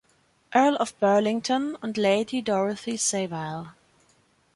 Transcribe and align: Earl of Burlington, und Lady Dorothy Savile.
Earl 0.55 0.77
of 0.77 0.99
Burlington, 0.99 1.75
und 1.83 1.95
Lady 1.95 2.41
Dorothy 2.41 2.97
Savile. 2.97 3.75